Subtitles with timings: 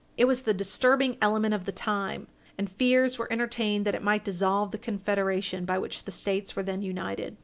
[0.17, 2.25] It was the disturbing element of the time,
[2.57, 6.63] and fears were entertained that it might dissolve the Confederation by which the States were
[6.63, 7.37] then united.